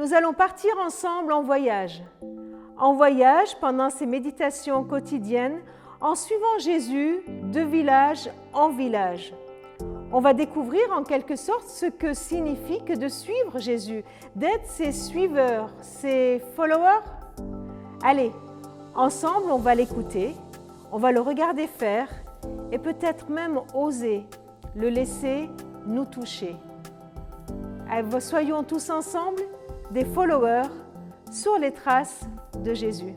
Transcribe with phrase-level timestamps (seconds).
[0.00, 2.02] nous allons partir ensemble en voyage.
[2.78, 5.60] En voyage pendant ces méditations quotidiennes,
[6.00, 7.20] en suivant Jésus
[7.52, 9.34] de village en village.
[10.10, 14.02] On va découvrir en quelque sorte ce que signifie que de suivre Jésus,
[14.34, 17.04] d'être ses suiveurs, ses followers.
[18.02, 18.32] Allez,
[18.94, 20.34] ensemble, on va l'écouter,
[20.92, 22.08] on va le regarder faire
[22.72, 24.24] et peut-être même oser
[24.74, 25.50] le laisser
[25.86, 26.56] nous toucher.
[28.20, 29.42] Soyons tous ensemble
[29.90, 30.68] des followers
[31.30, 32.28] sur les traces
[32.62, 33.14] de Jésus.